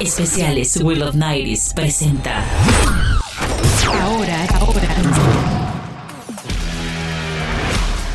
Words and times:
Especiales 0.00 0.78
Will 0.82 1.02
of 1.02 1.14
Nights 1.14 1.74
presenta. 1.74 2.42
Ahora, 4.00 4.46
ahora. 4.58 4.96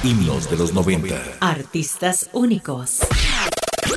Himnos 0.04 0.50
de 0.50 0.58
los 0.58 0.74
90. 0.74 1.22
Artistas 1.42 2.28
únicos. 2.34 3.02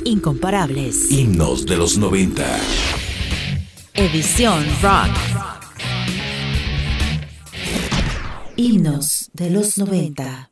Incomparables. 0.05 1.11
Himnos 1.11 1.65
de 1.65 1.77
los 1.77 1.97
90. 1.97 2.45
Edición 3.95 4.65
Rock. 4.83 5.09
Himnos 8.55 9.31
de 9.33 9.49
los 9.49 9.79
90. 9.79 10.48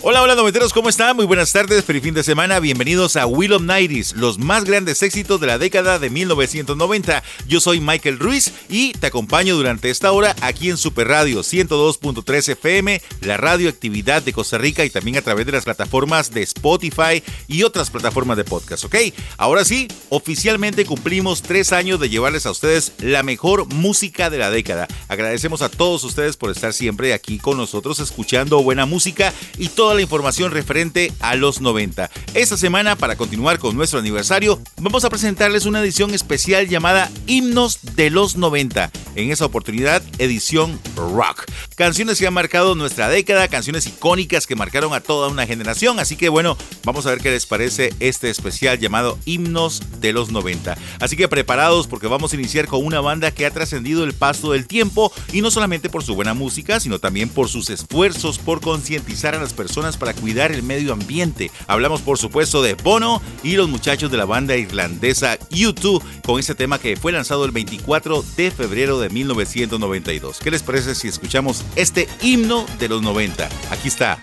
Hola, 0.00 0.22
hola 0.22 0.36
noventeros, 0.36 0.72
¿cómo 0.72 0.88
están? 0.88 1.16
Muy 1.16 1.26
buenas 1.26 1.50
tardes, 1.50 1.84
feliz 1.84 2.04
fin 2.04 2.14
de 2.14 2.22
semana, 2.22 2.60
bienvenidos 2.60 3.16
a 3.16 3.26
Will 3.26 3.52
of 3.52 3.62
Nighties, 3.62 4.14
los 4.14 4.38
más 4.38 4.62
grandes 4.62 5.02
éxitos 5.02 5.40
de 5.40 5.48
la 5.48 5.58
década 5.58 5.98
de 5.98 6.08
1990. 6.08 7.24
Yo 7.48 7.60
soy 7.60 7.80
Michael 7.80 8.20
Ruiz 8.20 8.52
y 8.68 8.92
te 8.92 9.08
acompaño 9.08 9.56
durante 9.56 9.90
esta 9.90 10.12
hora 10.12 10.36
aquí 10.40 10.70
en 10.70 10.76
Super 10.76 11.08
Radio 11.08 11.40
102.3 11.40 12.48
FM, 12.50 13.02
la 13.22 13.38
radioactividad 13.38 14.22
de 14.22 14.32
Costa 14.32 14.56
Rica 14.56 14.84
y 14.84 14.90
también 14.90 15.16
a 15.16 15.22
través 15.22 15.46
de 15.46 15.52
las 15.52 15.64
plataformas 15.64 16.32
de 16.32 16.42
Spotify 16.42 17.20
y 17.48 17.64
otras 17.64 17.90
plataformas 17.90 18.36
de 18.36 18.44
podcast, 18.44 18.84
¿ok? 18.84 18.94
Ahora 19.36 19.64
sí, 19.64 19.88
oficialmente 20.10 20.84
cumplimos 20.86 21.42
tres 21.42 21.72
años 21.72 21.98
de 21.98 22.08
llevarles 22.08 22.46
a 22.46 22.52
ustedes 22.52 22.92
la 23.00 23.24
mejor 23.24 23.66
música 23.66 24.30
de 24.30 24.38
la 24.38 24.50
década. 24.52 24.86
Agradecemos 25.08 25.60
a 25.60 25.68
todos 25.68 26.04
ustedes 26.04 26.36
por 26.36 26.52
estar 26.52 26.72
siempre 26.72 27.14
aquí 27.14 27.38
con 27.38 27.56
nosotros 27.56 27.98
escuchando 27.98 28.62
buena 28.62 28.86
música 28.86 29.34
y 29.58 29.68
todo 29.70 29.87
la 29.94 30.02
información 30.02 30.50
referente 30.50 31.12
a 31.20 31.34
los 31.34 31.60
90. 31.60 32.10
Esta 32.34 32.56
semana, 32.56 32.96
para 32.96 33.16
continuar 33.16 33.58
con 33.58 33.76
nuestro 33.76 33.98
aniversario, 33.98 34.60
vamos 34.80 35.04
a 35.04 35.10
presentarles 35.10 35.66
una 35.66 35.80
edición 35.80 36.14
especial 36.14 36.68
llamada 36.68 37.10
Himnos 37.26 37.78
de 37.96 38.10
los 38.10 38.36
90. 38.36 38.90
En 39.14 39.30
esa 39.30 39.46
oportunidad, 39.46 40.02
edición 40.18 40.78
rock. 40.94 41.44
Canciones 41.74 42.18
que 42.18 42.26
han 42.26 42.34
marcado 42.34 42.74
nuestra 42.74 43.08
década, 43.08 43.48
canciones 43.48 43.86
icónicas 43.86 44.46
que 44.46 44.54
marcaron 44.54 44.94
a 44.94 45.00
toda 45.00 45.28
una 45.28 45.46
generación. 45.46 45.98
Así 45.98 46.16
que 46.16 46.28
bueno, 46.28 46.56
vamos 46.84 47.06
a 47.06 47.10
ver 47.10 47.20
qué 47.20 47.30
les 47.30 47.46
parece 47.46 47.94
este 48.00 48.30
especial 48.30 48.78
llamado 48.78 49.18
Himnos 49.24 49.82
de 50.00 50.12
los 50.12 50.30
90. 50.30 50.76
Así 51.00 51.16
que 51.16 51.28
preparados 51.28 51.86
porque 51.86 52.06
vamos 52.06 52.32
a 52.32 52.36
iniciar 52.36 52.66
con 52.66 52.84
una 52.84 53.00
banda 53.00 53.30
que 53.30 53.46
ha 53.46 53.50
trascendido 53.50 54.04
el 54.04 54.14
paso 54.14 54.52
del 54.52 54.66
tiempo 54.66 55.12
y 55.32 55.40
no 55.40 55.50
solamente 55.50 55.88
por 55.88 56.04
su 56.04 56.14
buena 56.14 56.34
música, 56.34 56.80
sino 56.80 56.98
también 56.98 57.28
por 57.28 57.48
sus 57.48 57.70
esfuerzos 57.70 58.38
por 58.38 58.60
concientizar 58.60 59.34
a 59.34 59.40
las 59.40 59.52
personas 59.52 59.77
para 59.78 60.12
cuidar 60.12 60.50
el 60.50 60.64
medio 60.64 60.92
ambiente. 60.92 61.52
Hablamos 61.68 62.02
por 62.02 62.18
supuesto 62.18 62.62
de 62.62 62.74
Bono 62.74 63.22
y 63.44 63.54
los 63.54 63.68
muchachos 63.68 64.10
de 64.10 64.16
la 64.16 64.24
banda 64.24 64.56
irlandesa 64.56 65.38
U2 65.50 66.02
con 66.24 66.40
este 66.40 66.56
tema 66.56 66.80
que 66.80 66.96
fue 66.96 67.12
lanzado 67.12 67.44
el 67.44 67.52
24 67.52 68.24
de 68.36 68.50
febrero 68.50 68.98
de 68.98 69.08
1992. 69.08 70.40
¿Qué 70.40 70.50
les 70.50 70.62
parece 70.62 70.96
si 70.96 71.06
escuchamos 71.06 71.64
este 71.76 72.08
himno 72.22 72.66
de 72.80 72.88
los 72.88 73.02
90? 73.02 73.48
Aquí 73.70 73.86
está, 73.86 74.18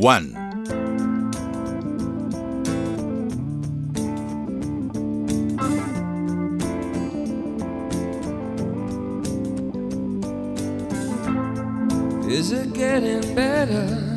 One. 0.00 0.34
Is 12.28 12.52
it 12.52 12.72
getting 12.72 13.34
better? 13.34 14.09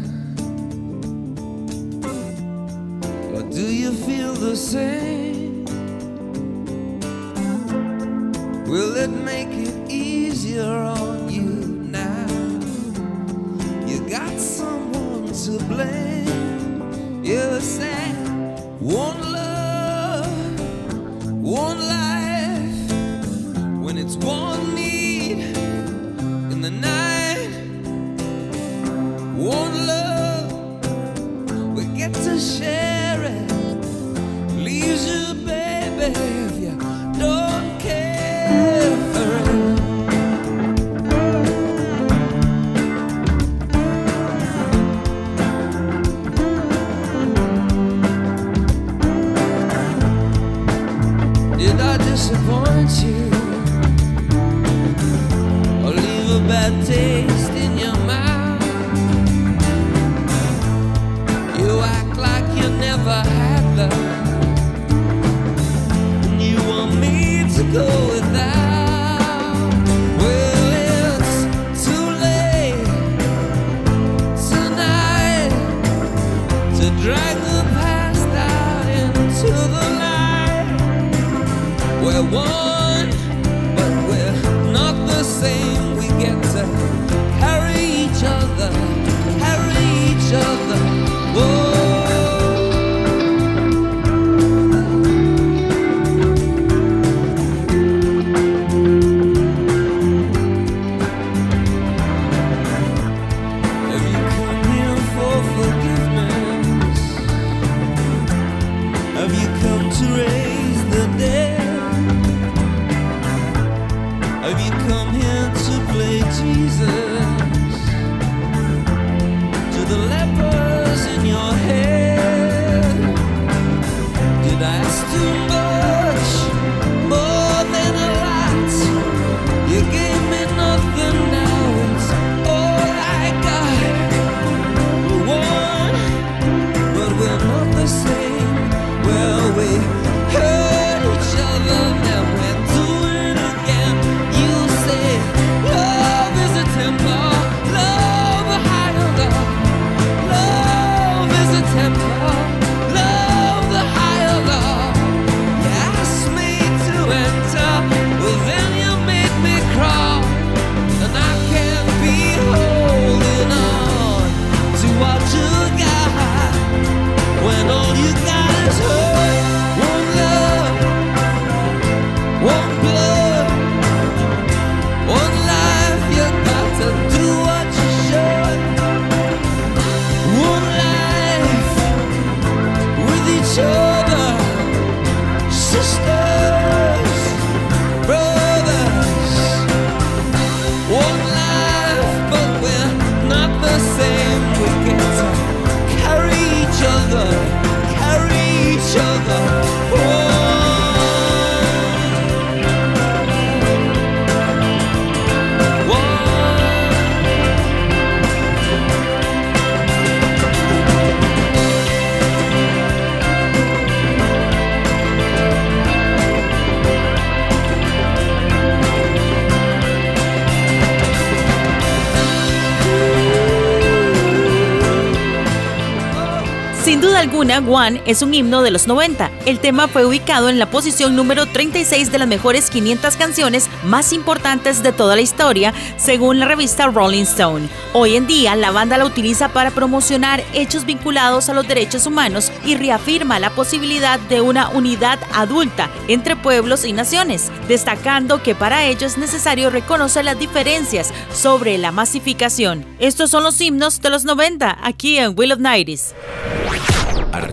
One 227.59 228.01
es 228.05 228.21
un 228.21 228.33
himno 228.33 228.63
de 228.63 228.71
los 228.71 228.87
90. 228.87 229.29
El 229.45 229.59
tema 229.59 229.87
fue 229.87 230.05
ubicado 230.05 230.49
en 230.49 230.57
la 230.57 230.71
posición 230.71 231.15
número 231.15 231.45
36 231.45 232.11
de 232.11 232.17
las 232.17 232.27
mejores 232.27 232.69
500 232.69 233.15
canciones 233.15 233.69
más 233.83 234.11
importantes 234.11 234.81
de 234.81 234.91
toda 234.91 235.15
la 235.15 235.21
historia, 235.21 235.73
según 235.97 236.39
la 236.39 236.47
revista 236.47 236.87
Rolling 236.87 237.23
Stone. 237.23 237.67
Hoy 237.93 238.15
en 238.15 238.25
día, 238.25 238.55
la 238.55 238.71
banda 238.71 238.97
la 238.97 239.05
utiliza 239.05 239.49
para 239.49 239.71
promocionar 239.71 240.43
hechos 240.53 240.85
vinculados 240.85 241.49
a 241.49 241.53
los 241.53 241.67
derechos 241.67 242.07
humanos 242.07 242.51
y 242.65 242.75
reafirma 242.75 243.39
la 243.39 243.51
posibilidad 243.51 244.19
de 244.19 244.41
una 244.41 244.69
unidad 244.69 245.19
adulta 245.33 245.89
entre 246.07 246.35
pueblos 246.35 246.85
y 246.85 246.93
naciones, 246.93 247.51
destacando 247.67 248.41
que 248.41 248.55
para 248.55 248.85
ello 248.85 249.05
es 249.05 249.17
necesario 249.17 249.69
reconocer 249.69 250.25
las 250.25 250.39
diferencias 250.39 251.13
sobre 251.33 251.77
la 251.77 251.91
masificación. 251.91 252.85
Estos 252.99 253.29
son 253.29 253.43
los 253.43 253.59
himnos 253.61 254.01
de 254.01 254.09
los 254.09 254.25
90 254.25 254.79
aquí 254.81 255.17
en 255.17 255.37
Will 255.37 255.51
of 255.51 255.59
Nighties. 255.59 256.15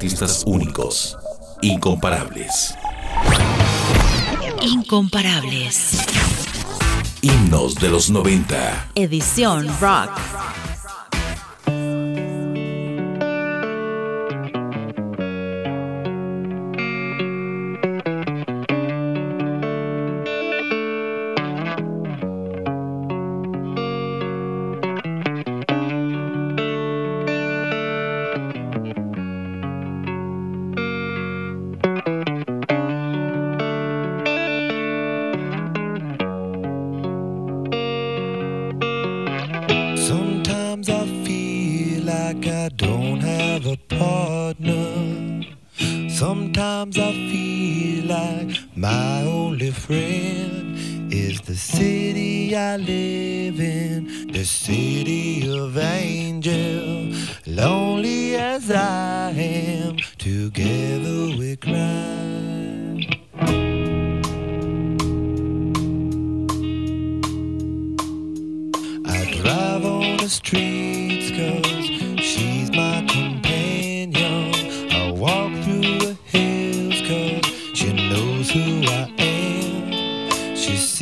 Artistas 0.00 0.44
únicos, 0.46 1.18
incomparables. 1.60 2.74
Incomparables. 4.62 5.98
Himnos 7.20 7.74
de 7.74 7.90
los 7.90 8.08
90. 8.08 8.92
Edición 8.94 9.68
Rock. 9.78 10.08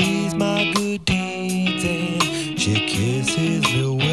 sees 0.09 0.35
my 0.35 0.73
good 0.75 1.05
deeds 1.05 1.85
and 1.85 2.59
she 2.59 2.75
kisses 2.87 3.63
the 3.75 3.93
world. 3.93 4.08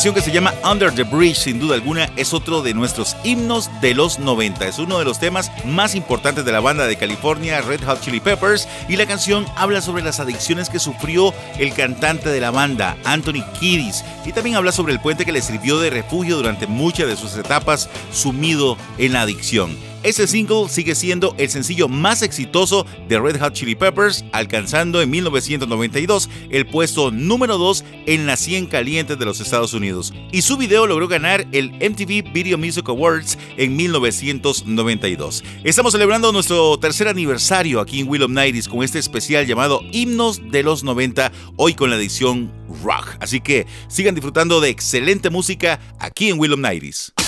Canción 0.00 0.14
que 0.14 0.22
se 0.22 0.32
llama 0.32 0.54
Under 0.64 0.90
the 0.94 1.02
Bridge, 1.02 1.36
sin 1.36 1.60
duda 1.60 1.74
alguna, 1.74 2.10
es 2.16 2.32
otro 2.32 2.62
de 2.62 2.72
nuestros 2.72 3.18
himnos 3.22 3.68
de 3.82 3.92
los 3.92 4.18
90. 4.18 4.66
Es 4.66 4.78
uno 4.78 4.98
de 4.98 5.04
los 5.04 5.20
temas 5.20 5.52
más 5.66 5.94
importantes 5.94 6.46
de 6.46 6.52
la 6.52 6.60
banda 6.60 6.86
de 6.86 6.96
California, 6.96 7.60
Red 7.60 7.84
Hot 7.84 8.00
Chili 8.00 8.18
Peppers, 8.18 8.66
y 8.88 8.96
la 8.96 9.04
canción 9.04 9.44
habla 9.56 9.82
sobre 9.82 10.02
las 10.02 10.18
adicciones 10.18 10.70
que 10.70 10.78
sufrió 10.78 11.34
el 11.58 11.74
cantante 11.74 12.30
de 12.30 12.40
la 12.40 12.50
banda, 12.50 12.96
Anthony 13.04 13.44
Kiddis, 13.60 14.02
y 14.24 14.32
también 14.32 14.56
habla 14.56 14.72
sobre 14.72 14.94
el 14.94 15.00
puente 15.00 15.26
que 15.26 15.32
le 15.32 15.42
sirvió 15.42 15.78
de 15.78 15.90
refugio 15.90 16.38
durante 16.38 16.66
muchas 16.66 17.06
de 17.06 17.16
sus 17.18 17.36
etapas 17.36 17.90
sumido 18.10 18.78
en 18.96 19.12
la 19.12 19.20
adicción. 19.20 19.89
Ese 20.02 20.26
single 20.26 20.70
sigue 20.70 20.94
siendo 20.94 21.34
el 21.36 21.50
sencillo 21.50 21.86
más 21.86 22.22
exitoso 22.22 22.86
de 23.06 23.20
Red 23.20 23.38
Hot 23.38 23.52
Chili 23.52 23.74
Peppers, 23.74 24.24
alcanzando 24.32 25.02
en 25.02 25.10
1992 25.10 26.30
el 26.48 26.66
puesto 26.66 27.10
número 27.10 27.58
2 27.58 27.84
en 28.06 28.26
la 28.26 28.38
100 28.38 28.66
calientes 28.68 29.18
de 29.18 29.26
los 29.26 29.42
Estados 29.42 29.74
Unidos. 29.74 30.14
Y 30.32 30.40
su 30.40 30.56
video 30.56 30.86
logró 30.86 31.06
ganar 31.06 31.46
el 31.52 31.72
MTV 31.72 32.32
Video 32.32 32.56
Music 32.56 32.88
Awards 32.88 33.36
en 33.58 33.76
1992. 33.76 35.44
Estamos 35.64 35.92
celebrando 35.92 36.32
nuestro 36.32 36.78
tercer 36.78 37.06
aniversario 37.06 37.78
aquí 37.78 38.00
en 38.00 38.08
Will 38.08 38.22
of 38.22 38.30
con 38.70 38.82
este 38.82 38.98
especial 38.98 39.46
llamado 39.46 39.82
Himnos 39.92 40.40
de 40.50 40.62
los 40.62 40.82
90, 40.82 41.30
hoy 41.56 41.74
con 41.74 41.90
la 41.90 41.96
edición 41.96 42.50
Rock. 42.82 43.16
Así 43.20 43.42
que 43.42 43.66
sigan 43.88 44.14
disfrutando 44.14 44.62
de 44.62 44.70
excelente 44.70 45.28
música 45.28 45.78
aquí 45.98 46.30
en 46.30 46.38
Will 46.38 46.54
of. 46.54 47.19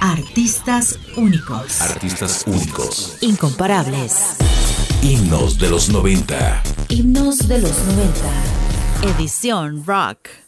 Artistas 0.00 0.98
únicos. 1.16 1.80
Artistas 1.80 2.44
únicos. 2.46 3.18
Incomparables. 3.20 4.36
Himnos 5.02 5.58
de 5.58 5.70
los 5.70 5.88
90. 5.88 6.62
Himnos 6.88 7.48
de 7.48 7.58
los 7.58 7.76
90. 7.86 9.18
Edición 9.18 9.84
Rock. 9.84 10.43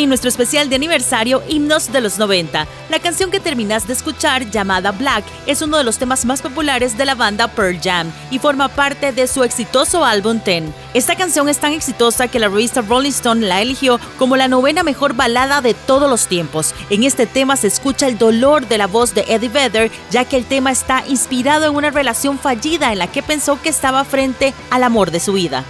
En 0.00 0.08
nuestro 0.08 0.30
especial 0.30 0.70
de 0.70 0.76
aniversario 0.76 1.42
Himnos 1.46 1.92
de 1.92 2.00
los 2.00 2.18
90, 2.18 2.66
la 2.88 2.98
canción 3.00 3.30
que 3.30 3.38
terminas 3.38 3.86
de 3.86 3.92
escuchar 3.92 4.50
llamada 4.50 4.92
Black 4.92 5.26
es 5.46 5.60
uno 5.60 5.76
de 5.76 5.84
los 5.84 5.98
temas 5.98 6.24
más 6.24 6.40
populares 6.40 6.96
de 6.96 7.04
la 7.04 7.14
banda 7.14 7.48
Pearl 7.48 7.78
Jam 7.78 8.10
y 8.30 8.38
forma 8.38 8.68
parte 8.68 9.12
de 9.12 9.26
su 9.26 9.44
exitoso 9.44 10.02
álbum 10.02 10.40
Ten. 10.40 10.72
Esta 10.94 11.16
canción 11.16 11.50
es 11.50 11.58
tan 11.58 11.74
exitosa 11.74 12.28
que 12.28 12.38
la 12.38 12.48
revista 12.48 12.80
Rolling 12.80 13.10
Stone 13.10 13.46
la 13.46 13.60
eligió 13.60 14.00
como 14.18 14.38
la 14.38 14.48
novena 14.48 14.82
mejor 14.82 15.12
balada 15.12 15.60
de 15.60 15.74
todos 15.74 16.08
los 16.08 16.28
tiempos. 16.28 16.74
En 16.88 17.04
este 17.04 17.26
tema 17.26 17.56
se 17.56 17.66
escucha 17.66 18.06
el 18.06 18.16
dolor 18.16 18.66
de 18.68 18.78
la 18.78 18.86
voz 18.86 19.12
de 19.12 19.26
Eddie 19.28 19.50
Vedder, 19.50 19.90
ya 20.10 20.24
que 20.24 20.38
el 20.38 20.46
tema 20.46 20.70
está 20.70 21.04
inspirado 21.08 21.66
en 21.66 21.76
una 21.76 21.90
relación 21.90 22.38
fallida 22.38 22.90
en 22.90 23.00
la 23.00 23.12
que 23.12 23.22
pensó 23.22 23.60
que 23.60 23.68
estaba 23.68 24.06
frente 24.06 24.54
al 24.70 24.82
amor 24.82 25.10
de 25.10 25.20
su 25.20 25.34
vida. 25.34 25.62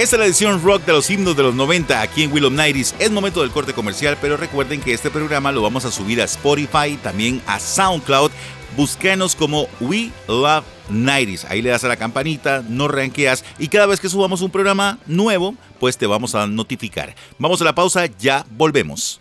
Esta 0.00 0.16
es 0.16 0.20
la 0.20 0.24
edición 0.24 0.62
rock 0.62 0.86
de 0.86 0.92
los 0.92 1.10
himnos 1.10 1.36
de 1.36 1.42
los 1.42 1.54
90 1.54 2.00
aquí 2.00 2.22
en 2.22 2.32
Willow 2.32 2.50
Nighties. 2.50 2.94
Es 2.98 3.10
momento 3.10 3.42
del 3.42 3.50
corte 3.50 3.74
comercial, 3.74 4.16
pero 4.18 4.38
recuerden 4.38 4.80
que 4.80 4.94
este 4.94 5.10
programa 5.10 5.52
lo 5.52 5.60
vamos 5.60 5.84
a 5.84 5.90
subir 5.90 6.22
a 6.22 6.24
Spotify, 6.24 6.98
también 7.02 7.42
a 7.46 7.60
SoundCloud. 7.60 8.30
Búsquenos 8.78 9.36
como 9.36 9.68
We 9.78 10.10
Love 10.26 10.64
Nighties. 10.88 11.44
Ahí 11.44 11.60
le 11.60 11.68
das 11.68 11.84
a 11.84 11.88
la 11.88 11.96
campanita, 11.96 12.64
no 12.66 12.88
ranqueas 12.88 13.44
y 13.58 13.68
cada 13.68 13.84
vez 13.84 14.00
que 14.00 14.08
subamos 14.08 14.40
un 14.40 14.50
programa 14.50 14.98
nuevo, 15.04 15.54
pues 15.78 15.98
te 15.98 16.06
vamos 16.06 16.34
a 16.34 16.46
notificar. 16.46 17.14
Vamos 17.38 17.60
a 17.60 17.64
la 17.64 17.74
pausa, 17.74 18.06
ya 18.06 18.46
volvemos. 18.52 19.20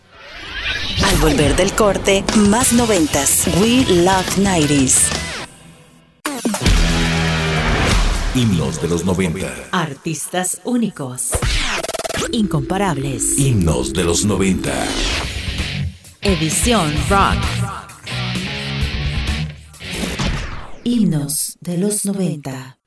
Al 1.04 1.18
volver 1.18 1.58
del 1.58 1.74
corte, 1.74 2.24
más 2.48 2.72
noventas. 2.72 3.50
We 3.60 3.84
Love 3.86 4.38
90s. 4.38 5.10
Himnos 8.36 8.80
de 8.80 8.88
los 8.88 9.06
90. 9.06 9.70
Artistas 9.72 10.62
únicos. 10.64 11.32
Incomparables. 12.32 13.40
Himnos 13.40 13.92
de 13.92 14.04
los 14.04 14.24
90. 14.24 14.72
Edición 16.22 16.94
Rock. 17.10 17.44
Himnos 20.84 21.58
de 21.60 21.78
los 21.80 22.06
90. 22.06 22.79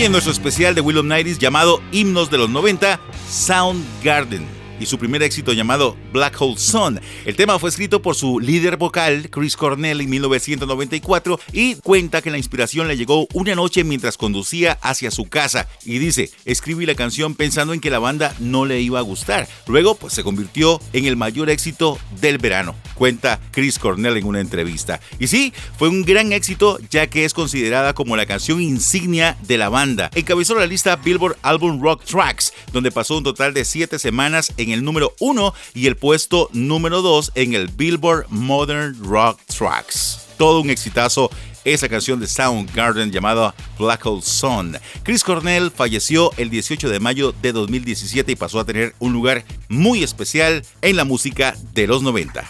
Hoy 0.00 0.06
en 0.06 0.12
nuestro 0.12 0.32
especial 0.32 0.74
de 0.74 0.80
Willow 0.80 1.02
Nighties 1.02 1.38
llamado 1.38 1.82
Himnos 1.92 2.30
de 2.30 2.38
los 2.38 2.48
90, 2.48 2.98
Soundgarden 3.28 4.59
y 4.80 4.86
su 4.86 4.98
primer 4.98 5.22
éxito 5.22 5.52
llamado 5.52 5.96
Black 6.12 6.40
Hole 6.40 6.58
Sun. 6.58 7.00
El 7.24 7.36
tema 7.36 7.58
fue 7.58 7.70
escrito 7.70 8.02
por 8.02 8.16
su 8.16 8.40
líder 8.40 8.76
vocal, 8.76 9.28
Chris 9.30 9.56
Cornell, 9.56 10.00
en 10.00 10.10
1994 10.10 11.38
y 11.52 11.76
cuenta 11.76 12.22
que 12.22 12.30
la 12.30 12.38
inspiración 12.38 12.88
le 12.88 12.96
llegó 12.96 13.28
una 13.34 13.54
noche 13.54 13.84
mientras 13.84 14.16
conducía 14.16 14.78
hacia 14.82 15.10
su 15.10 15.28
casa 15.28 15.68
y 15.84 15.98
dice, 15.98 16.30
escribí 16.44 16.86
la 16.86 16.94
canción 16.94 17.34
pensando 17.34 17.74
en 17.74 17.80
que 17.80 17.90
la 17.90 17.98
banda 17.98 18.34
no 18.38 18.64
le 18.64 18.80
iba 18.80 18.98
a 18.98 19.02
gustar. 19.02 19.46
Luego, 19.66 19.94
pues 19.94 20.14
se 20.14 20.24
convirtió 20.24 20.80
en 20.92 21.04
el 21.04 21.16
mayor 21.16 21.50
éxito 21.50 21.98
del 22.20 22.38
verano, 22.38 22.74
cuenta 22.94 23.40
Chris 23.50 23.78
Cornell 23.78 24.16
en 24.16 24.26
una 24.26 24.40
entrevista. 24.40 25.00
Y 25.18 25.26
sí, 25.26 25.52
fue 25.78 25.88
un 25.88 26.02
gran 26.02 26.32
éxito 26.32 26.78
ya 26.90 27.06
que 27.08 27.24
es 27.24 27.34
considerada 27.34 27.92
como 27.94 28.16
la 28.16 28.26
canción 28.26 28.60
insignia 28.60 29.36
de 29.42 29.58
la 29.58 29.68
banda. 29.68 30.10
Encabezó 30.14 30.54
la 30.54 30.66
lista 30.66 30.96
Billboard 30.96 31.36
Album 31.42 31.82
Rock 31.82 32.04
Tracks, 32.04 32.52
donde 32.72 32.90
pasó 32.90 33.18
un 33.18 33.24
total 33.24 33.54
de 33.54 33.64
7 33.64 33.98
semanas 33.98 34.52
en 34.56 34.69
el 34.70 34.84
número 34.84 35.14
1 35.20 35.54
y 35.74 35.86
el 35.86 35.96
puesto 35.96 36.48
número 36.52 37.02
2 37.02 37.32
en 37.34 37.54
el 37.54 37.68
Billboard 37.68 38.26
Modern 38.28 38.96
Rock 39.02 39.40
Tracks. 39.46 40.26
Todo 40.36 40.60
un 40.60 40.70
exitazo 40.70 41.30
esa 41.64 41.88
canción 41.88 42.20
de 42.20 42.26
Soundgarden 42.26 43.10
llamada 43.10 43.54
Black 43.78 44.04
Hole 44.06 44.22
Sun. 44.22 44.78
Chris 45.02 45.22
Cornell 45.22 45.70
falleció 45.70 46.32
el 46.36 46.50
18 46.50 46.88
de 46.88 47.00
mayo 47.00 47.34
de 47.42 47.52
2017 47.52 48.32
y 48.32 48.36
pasó 48.36 48.60
a 48.60 48.64
tener 48.64 48.94
un 48.98 49.12
lugar 49.12 49.44
muy 49.68 50.02
especial 50.02 50.64
en 50.82 50.96
la 50.96 51.04
música 51.04 51.56
de 51.74 51.86
los 51.86 52.02
90. 52.02 52.44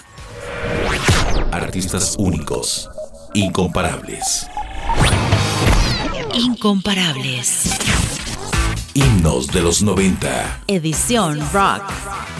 Artistas 1.52 2.14
únicos, 2.18 2.88
incomparables. 3.34 4.46
Incomparables. 6.34 7.99
Himnos 8.94 9.46
de 9.46 9.62
los 9.62 9.82
90. 9.82 10.62
Edición 10.66 11.38
Rock. 11.52 12.39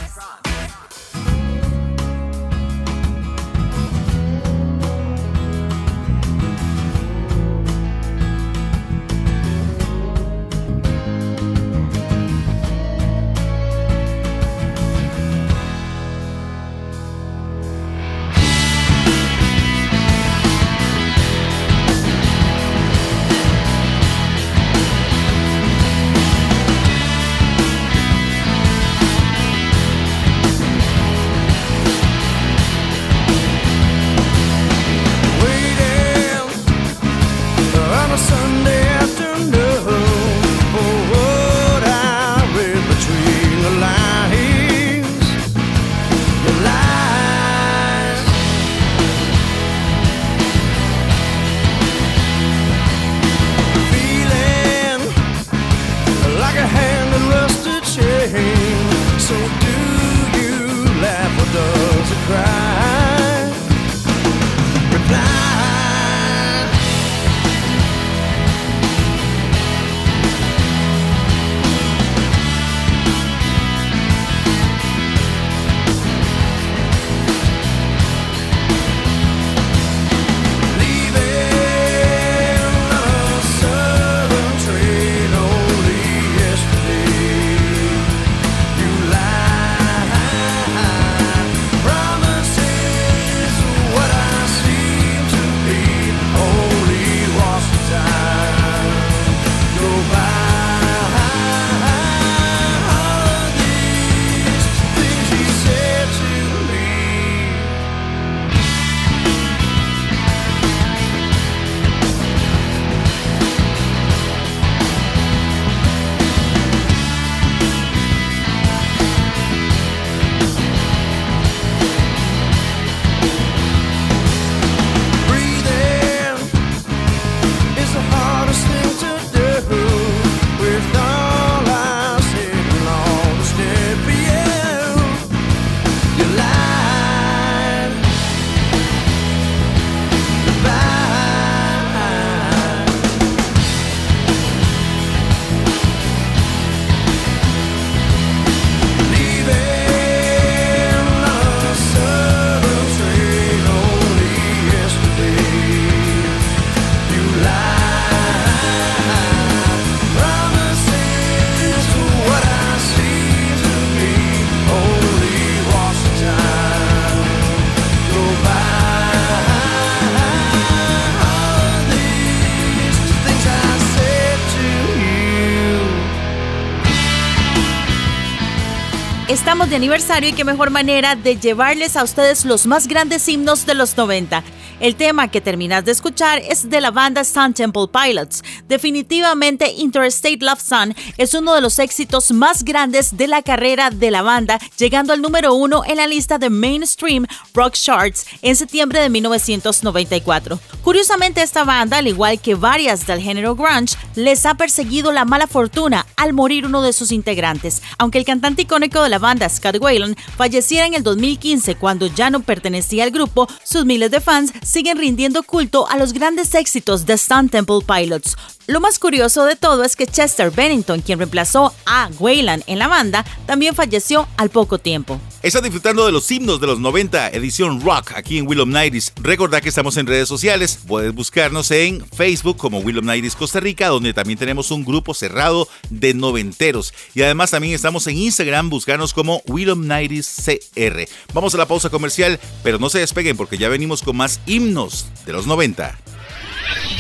De 179.69 179.77
aniversario 179.77 180.31
y 180.31 180.33
qué 180.33 180.43
mejor 180.43 180.71
manera 180.71 181.15
de 181.15 181.37
llevarles 181.37 181.95
a 181.95 182.03
ustedes 182.03 182.45
los 182.45 182.67
más 182.67 182.89
grandes 182.89 183.29
himnos 183.29 183.67
de 183.67 183.75
los 183.75 183.97
90. 183.97 184.43
El 184.81 184.97
tema 184.97 185.29
que 185.29 185.43
terminas 185.43 185.85
de 185.85 185.93
escuchar 185.93 186.39
es 186.39 186.71
de 186.71 186.81
la 186.81 186.91
banda 186.91 187.23
Sun 187.23 187.53
Temple 187.53 187.89
Pilots. 187.93 188.43
Definitivamente 188.67 189.71
Interstate 189.71 190.39
Love 190.41 190.63
Sun 190.63 190.95
es 191.19 191.35
uno 191.35 191.55
de 191.55 191.61
los 191.61 191.79
éxitos 191.79 192.33
más 192.33 192.65
grandes 192.65 193.15
de 193.19 193.27
la 193.27 193.43
carrera 193.43 193.91
de 193.91 194.11
la 194.11 194.23
banda, 194.23 194.59
llegando 194.79 195.13
al 195.13 195.21
número 195.21 195.53
uno 195.53 195.83
en 195.85 195.99
la 195.99 196.07
lista 196.07 196.39
de 196.39 196.49
mainstream 196.49 197.27
rock 197.53 197.75
charts 197.75 198.25
en 198.41 198.57
septiembre 198.57 199.01
de 199.01 199.11
1994. 199.11 200.59
Curiosamente 200.83 201.43
esta 201.43 201.65
banda, 201.65 201.99
al 201.99 202.07
igual 202.07 202.41
que 202.41 202.55
varias 202.55 203.07
del 203.07 203.21
género 203.21 203.55
grunge, 203.55 203.99
les 204.15 204.47
ha 204.47 204.55
perseguido 204.55 205.13
la 205.13 205.27
mala 205.27 205.47
fortuna 205.47 206.07
al 206.17 206.33
morir 206.33 206.65
uno 206.65 206.81
de 206.81 206.95
sus 206.95 207.13
integrantes, 207.13 207.83
aunque 207.99 208.17
el 208.17 208.25
cantante 208.25 208.63
icónico 208.63 209.03
de 209.03 209.11
la 209.11 209.19
banda, 209.19 209.50
Scott 209.51 209.77
Whalen, 209.81 210.17
falleciera 210.37 210.87
en 210.87 210.95
el 210.95 211.03
2015 211.03 211.75
cuando 211.75 212.07
ya 212.07 212.31
no 212.31 212.41
pertenecía 212.41 213.05
al 213.05 213.11
grupo, 213.11 213.49
sus 213.65 213.85
miles 213.85 214.11
de 214.11 214.21
fans 214.21 214.53
siguen 214.63 214.99
rindiendo 214.99 215.43
culto 215.43 215.89
a 215.89 215.97
los 215.97 216.13
grandes 216.13 216.55
éxitos 216.55 217.07
de 217.07 217.15
Stone 217.15 217.49
Temple 217.49 217.81
Pilots. 217.87 218.37
Lo 218.71 218.79
más 218.79 219.01
curioso 219.01 219.47
de 219.47 219.57
todo 219.57 219.83
es 219.83 219.97
que 219.97 220.07
Chester 220.07 220.53
Bennington, 220.53 221.01
quien 221.01 221.19
reemplazó 221.19 221.75
a 221.87 222.09
Wayland 222.21 222.63
en 222.69 222.79
la 222.79 222.87
banda, 222.87 223.25
también 223.45 223.75
falleció 223.75 224.29
al 224.37 224.49
poco 224.51 224.79
tiempo. 224.79 225.21
Estás 225.43 225.65
disfrutando 225.65 226.07
de 226.07 226.13
los 226.13 226.31
himnos 226.31 226.61
de 226.61 226.69
los 226.69 226.79
90, 226.79 227.31
edición 227.31 227.81
rock, 227.81 228.13
aquí 228.15 228.39
en 228.39 228.47
Willow 228.47 228.67
Nighties. 228.67 229.13
Recordad 229.17 229.61
que 229.61 229.71
estamos 229.71 229.97
en 229.97 230.07
redes 230.07 230.29
sociales. 230.29 230.79
Puedes 230.87 231.13
buscarnos 231.13 231.69
en 231.73 232.07
Facebook 232.11 232.59
como 232.59 232.79
Willow 232.79 233.03
Nighties 233.03 233.35
Costa 233.35 233.59
Rica, 233.59 233.89
donde 233.89 234.15
también 234.15 234.39
tenemos 234.39 234.71
un 234.71 234.85
grupo 234.85 235.15
cerrado 235.15 235.67
de 235.89 236.15
noventeros. 236.15 236.95
Y 237.13 237.23
además 237.23 237.51
también 237.51 237.75
estamos 237.75 238.07
en 238.07 238.19
Instagram, 238.19 238.71
buscarnos 238.71 239.13
como 239.13 239.43
Willow 239.49 239.75
Nighties 239.75 240.33
CR. 240.45 241.09
Vamos 241.35 241.57
a 241.57 241.59
la 241.59 241.67
pausa 241.67 241.91
comercial, 241.91 242.39
pero 242.63 242.79
no 242.79 242.89
se 242.89 243.01
despeguen 243.01 243.37
porque 243.37 243.59
ya 243.59 243.69
venimos 243.69 244.03
con 244.03 244.17
más 244.17 244.39
himnos 244.47 245.07
de 245.27 245.33
los 245.33 245.49
90. 245.49 245.99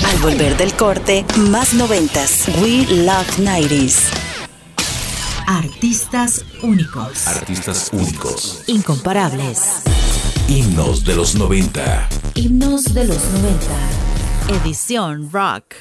Al 0.04 0.18
volver 0.18 0.56
del 0.56 0.72
corte, 0.74 1.24
más 1.50 1.74
noventas. 1.74 2.48
We 2.60 2.86
Love 3.04 3.38
90s. 3.38 4.10
Artistas 5.46 6.44
únicos. 6.62 7.26
Artistas 7.26 7.90
únicos. 7.92 8.64
Incomparables. 8.66 9.82
Himnos 10.48 11.04
de 11.04 11.16
los 11.16 11.34
90. 11.34 12.08
Himnos 12.34 12.84
de 12.94 13.04
los 13.04 13.22
90. 13.32 14.64
Edición 14.64 15.30
Rock. 15.32 15.74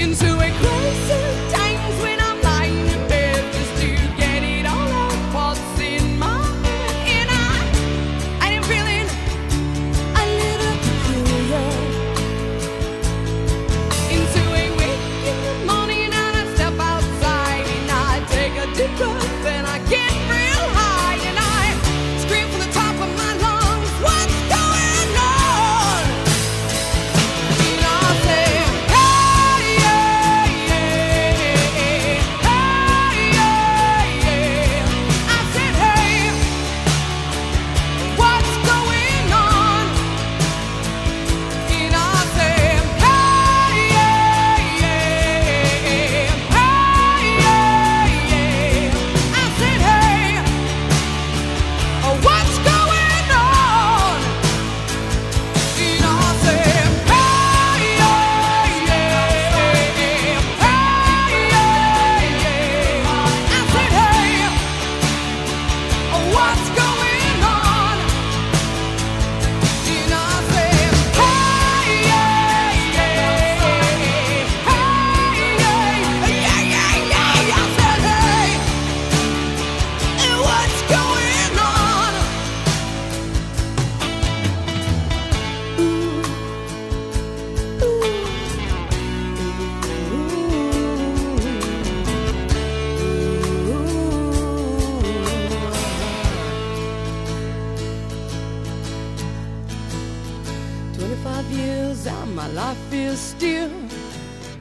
into 0.00 0.39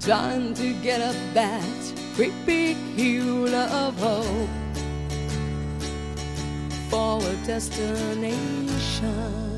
time 0.09 0.53
to 0.55 0.73
get 0.81 1.01
up 1.01 1.15
that 1.35 1.93
great 2.15 2.33
big 2.43 2.75
hill 2.97 3.53
of 3.53 3.95
hope 3.99 4.49
for 6.89 7.23
a 7.23 7.35
destination. 7.45 9.48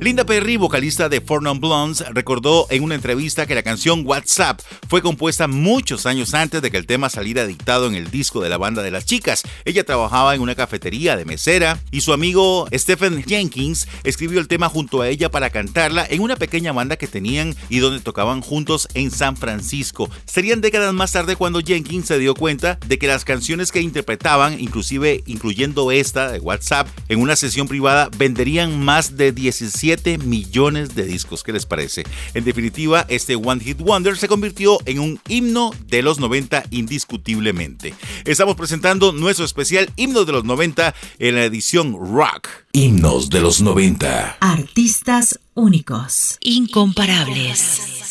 Linda 0.00 0.26
Perry, 0.26 0.56
vocalista 0.56 1.08
de 1.08 1.20
Four 1.20 1.44
Non 1.44 1.60
Blondes, 1.60 2.04
recordó 2.12 2.66
en 2.68 2.82
una 2.82 2.96
entrevista 2.96 3.46
que 3.46 3.54
la 3.54 3.62
canción 3.62 4.04
WhatsApp 4.04 4.60
fue 4.88 5.00
compuesta 5.00 5.46
muchos 5.46 6.04
años 6.04 6.34
antes 6.34 6.60
de 6.60 6.70
que 6.70 6.76
el 6.76 6.86
tema 6.86 7.08
saliera 7.08 7.46
dictado 7.46 7.86
en 7.86 7.94
el 7.94 8.10
disco 8.10 8.42
de 8.42 8.48
la 8.48 8.58
banda 8.58 8.82
de 8.82 8.90
las 8.90 9.06
chicas. 9.06 9.44
Ella 9.64 9.84
trabajaba 9.84 10.34
en 10.34 10.40
una 10.40 10.56
cafetería 10.56 11.16
de 11.16 11.24
mesera 11.24 11.78
y 11.92 12.00
su 12.00 12.12
amigo 12.12 12.66
Stephen 12.74 13.22
Jenkins 13.22 13.86
escribió 14.02 14.40
el 14.40 14.48
tema 14.48 14.68
junto 14.68 15.00
a 15.00 15.08
ella 15.08 15.30
para 15.30 15.50
cantarla 15.50 16.04
en 16.10 16.20
una 16.20 16.36
pequeña 16.36 16.72
banda 16.72 16.96
que 16.96 17.06
tenían 17.06 17.54
y 17.68 17.78
donde 17.78 18.00
tocaban 18.00 18.40
juntos 18.40 18.88
en 18.94 19.12
San 19.12 19.36
Francisco. 19.36 20.10
Serían 20.26 20.60
décadas 20.60 20.92
más 20.92 21.12
tarde 21.12 21.36
cuando 21.36 21.60
Jenkins 21.60 22.06
se 22.06 22.18
dio 22.18 22.34
cuenta 22.34 22.78
de 22.86 22.98
que 22.98 23.06
las 23.06 23.24
canciones 23.24 23.70
que 23.70 23.80
interpretaban, 23.80 24.58
inclusive 24.60 25.22
incluyendo 25.26 25.92
esta 25.92 26.32
de 26.32 26.40
WhatsApp, 26.40 26.88
en 27.08 27.20
una 27.20 27.36
sesión 27.36 27.68
privada 27.68 28.10
venderían 28.18 28.84
más 28.84 29.16
de 29.16 29.30
17 29.30 29.83
millones 30.24 30.94
de 30.94 31.04
discos. 31.04 31.42
¿Qué 31.42 31.52
les 31.52 31.66
parece? 31.66 32.04
En 32.32 32.44
definitiva, 32.44 33.04
este 33.08 33.36
One 33.36 33.62
Hit 33.62 33.78
Wonder 33.78 34.16
se 34.16 34.28
convirtió 34.28 34.78
en 34.86 34.98
un 34.98 35.20
himno 35.28 35.72
de 35.86 36.02
los 36.02 36.18
90 36.18 36.64
indiscutiblemente. 36.70 37.94
Estamos 38.24 38.56
presentando 38.56 39.12
nuestro 39.12 39.44
especial 39.44 39.90
Himnos 39.96 40.26
de 40.26 40.32
los 40.32 40.44
90 40.44 40.94
en 41.18 41.34
la 41.34 41.44
edición 41.44 41.92
Rock. 41.92 42.48
Himnos 42.72 43.28
de 43.28 43.40
los 43.40 43.60
90. 43.60 44.38
Artistas 44.40 45.38
únicos, 45.54 46.38
incomparables. 46.40 48.03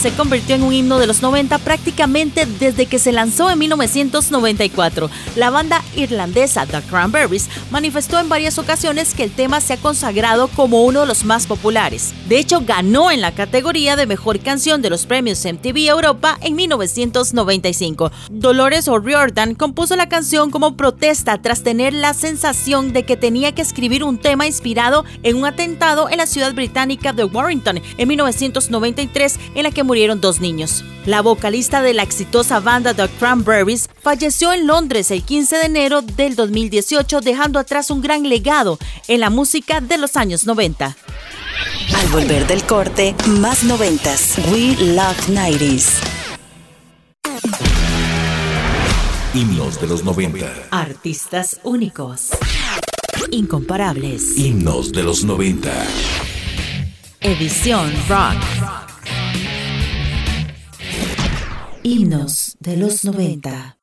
Se 0.00 0.12
convirtió 0.12 0.54
en 0.54 0.62
un 0.62 0.72
himno 0.72 0.98
de 0.98 1.06
los 1.06 1.20
90 1.20 1.58
prácticamente 1.58 2.46
desde 2.46 2.86
que 2.86 2.98
se 2.98 3.12
lanzó 3.12 3.50
en 3.50 3.58
1994. 3.58 5.10
La 5.36 5.50
banda 5.50 5.82
irlandesa 5.96 6.66
The 6.66 6.82
Cranberries 6.82 7.48
manifestó 7.70 8.18
en 8.18 8.28
varias 8.28 8.58
ocasiones 8.58 9.14
que 9.14 9.24
el 9.24 9.30
tema 9.30 9.60
se 9.60 9.74
ha 9.74 9.76
consagrado 9.76 10.48
como 10.48 10.84
uno 10.84 11.00
de 11.00 11.06
los 11.06 11.24
más 11.24 11.46
populares. 11.46 12.12
De 12.28 12.38
hecho, 12.38 12.62
ganó 12.66 13.10
en 13.10 13.20
la 13.20 13.32
categoría 13.32 13.96
de 13.96 14.06
mejor 14.06 14.40
canción 14.40 14.82
de 14.82 14.90
los 14.90 15.06
premios 15.06 15.44
MTV 15.44 15.88
Europa 15.88 16.38
en 16.40 16.56
1995. 16.56 18.10
Dolores 18.30 18.88
O'Riordan 18.88 19.54
compuso 19.54 19.96
la 19.96 20.08
canción 20.08 20.50
como 20.50 20.76
protesta 20.76 21.40
tras 21.42 21.62
tener 21.62 21.94
la 21.94 22.14
sensación 22.14 22.92
de 22.92 23.04
que 23.04 23.16
tenía 23.16 23.52
que 23.52 23.62
escribir 23.62 24.04
un 24.04 24.18
tema 24.18 24.46
inspirado 24.46 25.04
en 25.22 25.36
un 25.36 25.46
atentado 25.46 26.08
en 26.08 26.18
la 26.18 26.26
ciudad 26.26 26.54
británica 26.54 27.12
de 27.12 27.24
Warrington 27.24 27.80
en 27.96 28.08
1993 28.08 29.38
en 29.54 29.62
la 29.62 29.70
que 29.70 29.82
murieron 29.82 30.20
dos 30.20 30.40
niños. 30.40 30.84
La 31.06 31.22
vocalista 31.22 31.82
de 31.82 31.94
la 31.94 32.02
exitosa 32.02 32.60
banda 32.60 32.92
The 32.92 33.08
Cranberries 33.18 33.88
falleció 34.02 34.52
en 34.52 34.66
Londres 34.66 35.10
el 35.10 35.22
15 35.22 35.56
de 35.56 35.66
enero 35.66 36.02
del 36.02 36.34
2018 36.36 37.20
dejando 37.20 37.58
atrás 37.58 37.90
un 37.90 38.00
gran 38.00 38.28
legado 38.28 38.78
en 39.08 39.20
la 39.20 39.30
música 39.30 39.80
de 39.80 39.98
los 39.98 40.16
años 40.16 40.46
90. 40.46 40.96
Al 41.96 42.08
volver 42.08 42.46
del 42.46 42.62
corte, 42.64 43.14
más 43.26 43.62
noventas. 43.64 44.38
We 44.50 44.76
Love 44.94 45.28
90s. 45.28 46.00
Himnos 49.34 49.80
de 49.80 49.86
los 49.86 50.04
90. 50.04 50.68
Artistas 50.70 51.60
únicos. 51.62 52.30
Incomparables. 53.30 54.36
Himnos 54.36 54.92
de 54.92 55.02
los 55.02 55.24
90. 55.24 55.70
Edición 57.20 57.92
Rock. 58.08 58.42
Himnos 61.82 62.56
de 62.60 62.76
los 62.76 63.04
90. 63.04 63.79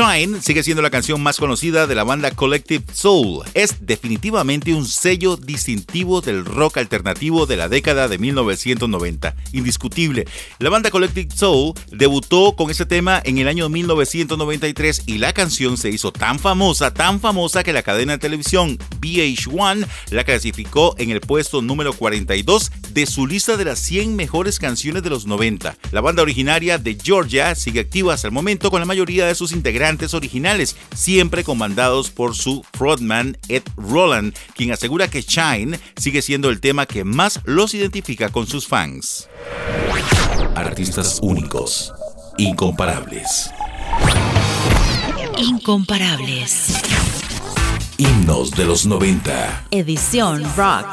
Shine 0.00 0.40
sigue 0.40 0.62
siendo 0.62 0.80
la 0.80 0.88
canción 0.88 1.22
más 1.22 1.36
conocida 1.36 1.86
de 1.86 1.94
la 1.94 2.04
banda 2.04 2.30
Collective 2.30 2.84
Soul. 2.90 3.44
Es 3.52 3.84
definitivamente 3.84 4.72
un 4.72 4.86
sello 4.86 5.36
distintivo 5.36 6.22
del 6.22 6.46
rock 6.46 6.78
alternativo 6.78 7.44
de 7.44 7.58
la 7.58 7.68
década 7.68 8.08
de 8.08 8.16
1990. 8.16 9.36
Indiscutible. 9.52 10.26
La 10.58 10.70
banda 10.70 10.90
Collective 10.90 11.36
Soul 11.36 11.74
debutó 11.90 12.56
con 12.56 12.70
este 12.70 12.86
tema 12.86 13.20
en 13.22 13.36
el 13.36 13.46
año 13.46 13.68
1993 13.68 15.02
y 15.04 15.18
la 15.18 15.34
canción 15.34 15.76
se 15.76 15.90
hizo 15.90 16.12
tan 16.12 16.38
famosa, 16.38 16.94
tan 16.94 17.20
famosa 17.20 17.62
que 17.62 17.74
la 17.74 17.82
cadena 17.82 18.12
de 18.12 18.18
televisión 18.20 18.78
VH1 19.02 19.86
la 20.12 20.24
clasificó 20.24 20.94
en 20.96 21.10
el 21.10 21.20
puesto 21.20 21.60
número 21.60 21.92
42 21.92 22.70
de 22.92 23.06
su 23.06 23.26
lista 23.26 23.56
de 23.56 23.64
las 23.64 23.78
100 23.78 24.16
mejores 24.16 24.58
canciones 24.58 25.02
de 25.02 25.10
los 25.10 25.26
90. 25.26 25.76
La 25.92 26.00
banda 26.00 26.22
originaria 26.22 26.78
de 26.78 26.96
Georgia 27.00 27.54
sigue 27.54 27.80
activa 27.80 28.14
hasta 28.14 28.28
el 28.28 28.32
momento 28.32 28.70
con 28.70 28.80
la 28.80 28.86
mayoría 28.86 29.26
de 29.26 29.34
sus 29.34 29.52
integrantes 29.52 30.14
originales, 30.14 30.76
siempre 30.94 31.44
comandados 31.44 32.10
por 32.10 32.34
su 32.34 32.64
frontman 32.72 33.36
Ed 33.48 33.62
Roland, 33.76 34.34
quien 34.54 34.72
asegura 34.72 35.08
que 35.08 35.22
Shine 35.22 35.78
sigue 35.96 36.22
siendo 36.22 36.50
el 36.50 36.60
tema 36.60 36.86
que 36.86 37.04
más 37.04 37.40
los 37.44 37.74
identifica 37.74 38.28
con 38.30 38.46
sus 38.46 38.66
fans. 38.66 39.28
Artistas 40.54 41.18
únicos, 41.22 41.92
incomparables. 42.38 43.50
Incomparables. 45.38 46.74
Himnos 47.96 48.50
de 48.52 48.64
los 48.64 48.86
90. 48.86 49.66
Edición 49.70 50.42
Rock. 50.56 50.86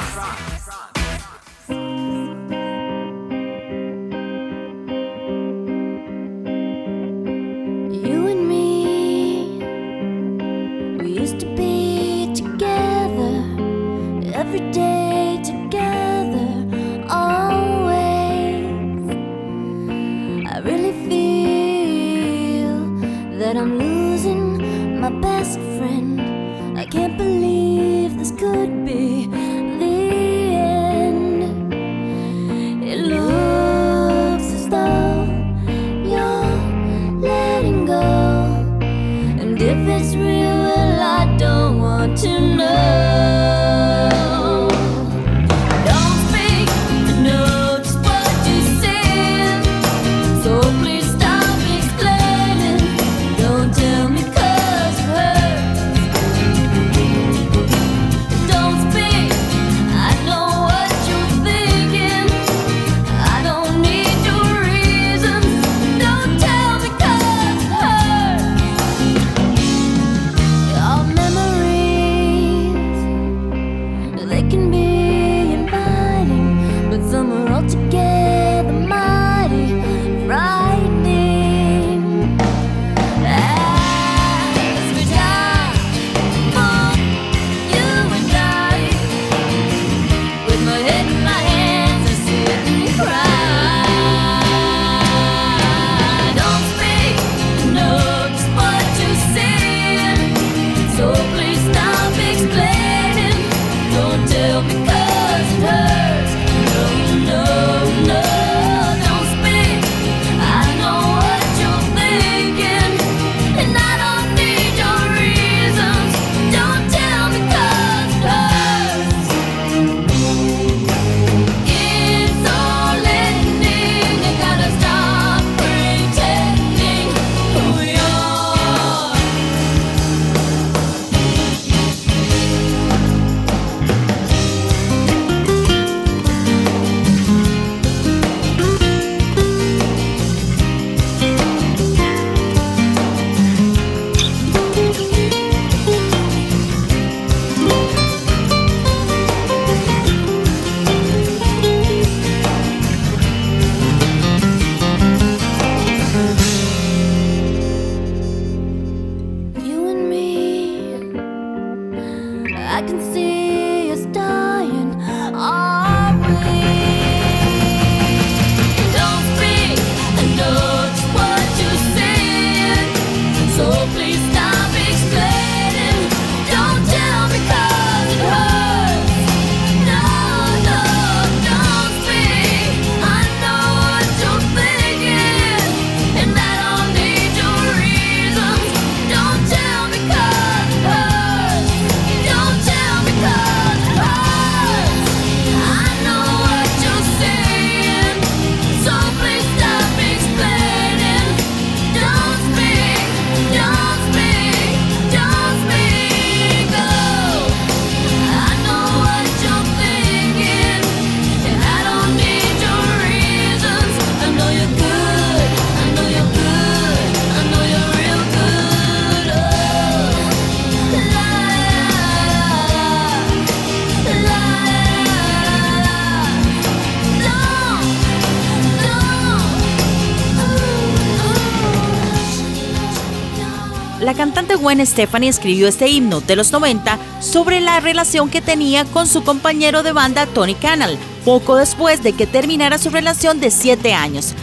Gwen 234.67 234.85
Stefani 234.85 235.29
escribió 235.29 235.69
este 235.69 235.87
himno 235.87 236.19
de 236.19 236.35
los 236.35 236.51
90 236.51 236.99
sobre 237.21 237.61
la 237.61 237.79
relación 237.79 238.29
que 238.29 238.41
tenía 238.41 238.83
con 238.83 239.07
su 239.07 239.23
compañero 239.23 239.81
de 239.81 239.93
banda 239.93 240.25
Tony 240.25 240.55
Canal, 240.55 240.97
poco 241.23 241.55
después 241.55 242.03
de 242.03 242.11
que 242.11 242.27
terminara 242.27 242.77
su 242.77 242.89
relación 242.89 243.39
de 243.39 243.49
7 243.49 243.93
años. 243.93 244.35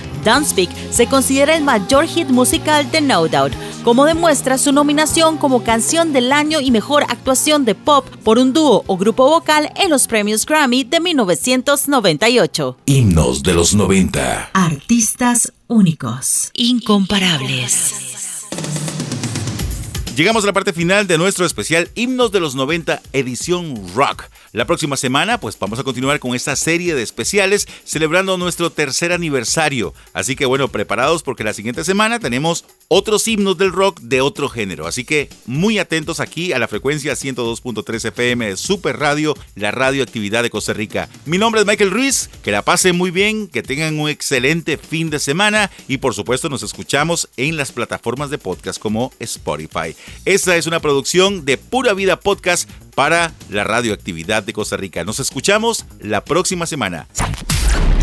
Speak 0.46 0.70
se 0.90 1.08
considera 1.08 1.54
el 1.54 1.62
mayor 1.62 2.06
hit 2.06 2.28
musical 2.30 2.90
de 2.90 3.02
No 3.02 3.28
Doubt, 3.28 3.52
como 3.84 4.06
demuestra 4.06 4.56
su 4.56 4.72
nominación 4.72 5.36
como 5.36 5.62
canción 5.62 6.14
del 6.14 6.32
año 6.32 6.58
y 6.62 6.70
mejor 6.70 7.02
actuación 7.02 7.66
de 7.66 7.74
pop 7.74 8.06
por 8.24 8.38
un 8.38 8.54
dúo 8.54 8.82
o 8.86 8.96
grupo 8.96 9.28
vocal 9.28 9.74
en 9.76 9.90
los 9.90 10.06
premios 10.06 10.46
Grammy 10.46 10.84
de 10.84 11.00
1998. 11.00 12.78
Himnos 12.86 13.42
de 13.42 13.52
los 13.52 13.74
90. 13.74 14.52
Artistas 14.54 15.52
únicos, 15.68 16.50
incomparables. 16.54 17.92
Llegamos 20.16 20.44
a 20.44 20.46
la 20.46 20.52
parte 20.52 20.72
final 20.72 21.08
de 21.08 21.18
nuestro 21.18 21.44
especial 21.44 21.90
Himnos 21.96 22.30
de 22.30 22.38
los 22.38 22.54
90 22.54 23.02
edición 23.12 23.74
rock. 23.96 24.22
La 24.52 24.64
próxima 24.64 24.96
semana 24.96 25.40
pues 25.40 25.58
vamos 25.58 25.80
a 25.80 25.82
continuar 25.82 26.20
con 26.20 26.36
esta 26.36 26.54
serie 26.54 26.94
de 26.94 27.02
especiales 27.02 27.66
celebrando 27.82 28.38
nuestro 28.38 28.70
tercer 28.70 29.10
aniversario. 29.10 29.92
Así 30.12 30.36
que 30.36 30.46
bueno, 30.46 30.68
preparados 30.68 31.24
porque 31.24 31.42
la 31.42 31.52
siguiente 31.52 31.82
semana 31.82 32.20
tenemos 32.20 32.64
otros 32.86 33.26
himnos 33.26 33.58
del 33.58 33.72
rock 33.72 33.98
de 34.02 34.20
otro 34.20 34.48
género. 34.48 34.86
Así 34.86 35.04
que 35.04 35.30
muy 35.46 35.80
atentos 35.80 36.20
aquí 36.20 36.52
a 36.52 36.60
la 36.60 36.68
frecuencia 36.68 37.14
102.3 37.14 38.04
FM 38.06 38.50
de 38.50 38.56
Super 38.56 39.00
Radio, 39.00 39.34
la 39.56 39.72
radioactividad 39.72 40.44
de 40.44 40.50
Costa 40.50 40.74
Rica. 40.74 41.08
Mi 41.24 41.38
nombre 41.38 41.62
es 41.62 41.66
Michael 41.66 41.90
Ruiz, 41.90 42.30
que 42.44 42.52
la 42.52 42.62
pasen 42.62 42.96
muy 42.96 43.10
bien, 43.10 43.48
que 43.48 43.64
tengan 43.64 43.98
un 43.98 44.08
excelente 44.08 44.76
fin 44.78 45.10
de 45.10 45.18
semana 45.18 45.72
y 45.88 45.98
por 45.98 46.14
supuesto 46.14 46.48
nos 46.48 46.62
escuchamos 46.62 47.28
en 47.36 47.56
las 47.56 47.72
plataformas 47.72 48.30
de 48.30 48.38
podcast 48.38 48.78
como 48.78 49.12
Spotify. 49.18 49.96
Esta 50.24 50.56
es 50.56 50.66
una 50.66 50.80
producción 50.80 51.44
de 51.44 51.56
Pura 51.58 51.92
Vida 51.94 52.18
Podcast 52.18 52.68
para 52.94 53.32
la 53.50 53.64
radioactividad 53.64 54.42
de 54.42 54.52
Costa 54.52 54.76
Rica. 54.76 55.04
Nos 55.04 55.20
escuchamos 55.20 55.84
la 56.00 56.24
próxima 56.24 56.66
semana. 56.66 57.06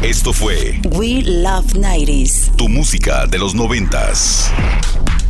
Esto 0.04 0.34
fue 0.34 0.80
We 0.92 1.22
Love 1.24 1.76
90s. 1.76 2.56
tu 2.56 2.68
música 2.68 3.28
de 3.28 3.38
los 3.38 3.54
noventas. 3.54 4.52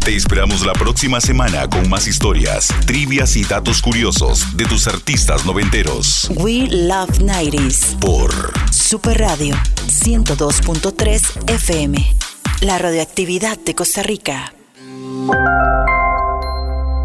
Te 0.04 0.16
esperamos 0.16 0.66
la 0.66 0.74
próxima 0.74 1.22
semana 1.22 1.70
con 1.70 1.88
más 1.88 2.08
historias, 2.08 2.70
trivias 2.88 3.36
y 3.36 3.44
datos 3.44 3.82
curiosos 3.82 4.58
de 4.58 4.66
tus 4.66 4.88
artistas 4.88 5.46
noventeros. 5.46 6.32
We 6.36 6.68
Love 6.70 7.20
90s. 7.20 8.00
Por 8.00 8.32
Super 8.72 9.20
Radio 9.20 9.56
102.3 9.88 11.50
FM. 11.52 12.16
La 12.62 12.80
radioactividad 12.80 13.60
de 13.60 13.76
Costa 13.76 14.02
Rica. 14.02 14.54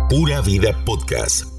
Pura 0.08 0.40
Vida 0.40 0.72
Podcast. 0.84 1.55